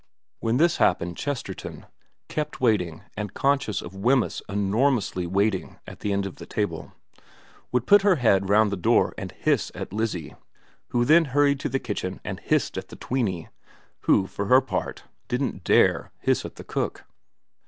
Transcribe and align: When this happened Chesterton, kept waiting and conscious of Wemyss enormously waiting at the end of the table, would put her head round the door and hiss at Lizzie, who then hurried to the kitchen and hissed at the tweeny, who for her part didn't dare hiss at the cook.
When 0.39 0.57
this 0.57 0.77
happened 0.77 1.15
Chesterton, 1.15 1.85
kept 2.27 2.59
waiting 2.59 3.03
and 3.15 3.35
conscious 3.35 3.83
of 3.83 3.93
Wemyss 3.93 4.41
enormously 4.49 5.27
waiting 5.27 5.77
at 5.85 5.99
the 5.99 6.11
end 6.11 6.25
of 6.25 6.37
the 6.37 6.47
table, 6.47 6.93
would 7.71 7.85
put 7.85 8.01
her 8.01 8.15
head 8.15 8.49
round 8.49 8.71
the 8.71 8.77
door 8.77 9.13
and 9.15 9.31
hiss 9.31 9.71
at 9.75 9.93
Lizzie, 9.93 10.35
who 10.87 11.05
then 11.05 11.25
hurried 11.25 11.59
to 11.59 11.69
the 11.69 11.77
kitchen 11.77 12.19
and 12.25 12.39
hissed 12.39 12.79
at 12.79 12.87
the 12.87 12.95
tweeny, 12.95 13.49
who 13.99 14.25
for 14.25 14.45
her 14.47 14.59
part 14.59 15.03
didn't 15.27 15.63
dare 15.63 16.11
hiss 16.19 16.45
at 16.45 16.55
the 16.55 16.63
cook. 16.63 17.03